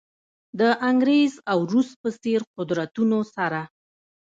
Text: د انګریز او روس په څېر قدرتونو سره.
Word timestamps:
د 0.59 0.61
انګریز 0.89 1.33
او 1.51 1.59
روس 1.73 1.89
په 2.01 2.09
څېر 2.21 2.41
قدرتونو 2.55 3.19
سره. 3.35 3.61